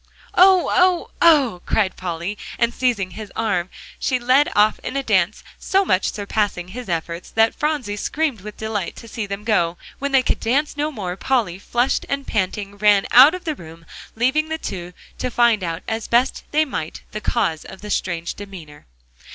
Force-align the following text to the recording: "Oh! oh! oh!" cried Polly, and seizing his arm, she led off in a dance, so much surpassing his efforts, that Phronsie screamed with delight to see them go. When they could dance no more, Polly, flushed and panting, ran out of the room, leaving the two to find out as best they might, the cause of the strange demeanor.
"Oh! 0.33 0.71
oh! 0.73 1.11
oh!" 1.21 1.61
cried 1.67 1.95
Polly, 1.95 2.35
and 2.57 2.73
seizing 2.73 3.11
his 3.11 3.31
arm, 3.35 3.69
she 3.99 4.17
led 4.17 4.51
off 4.55 4.79
in 4.79 4.97
a 4.97 5.03
dance, 5.03 5.43
so 5.59 5.85
much 5.85 6.11
surpassing 6.11 6.69
his 6.69 6.89
efforts, 6.89 7.29
that 7.29 7.53
Phronsie 7.53 7.97
screamed 7.97 8.41
with 8.41 8.57
delight 8.57 8.95
to 8.95 9.07
see 9.07 9.27
them 9.27 9.43
go. 9.43 9.77
When 9.99 10.11
they 10.11 10.23
could 10.23 10.39
dance 10.39 10.75
no 10.75 10.91
more, 10.91 11.15
Polly, 11.15 11.59
flushed 11.59 12.07
and 12.09 12.25
panting, 12.25 12.79
ran 12.79 13.05
out 13.11 13.35
of 13.35 13.43
the 13.43 13.53
room, 13.53 13.85
leaving 14.15 14.49
the 14.49 14.57
two 14.57 14.93
to 15.19 15.29
find 15.29 15.63
out 15.63 15.83
as 15.87 16.07
best 16.07 16.45
they 16.49 16.65
might, 16.65 17.03
the 17.11 17.21
cause 17.21 17.63
of 17.63 17.81
the 17.81 17.91
strange 17.91 18.33
demeanor. 18.33 18.87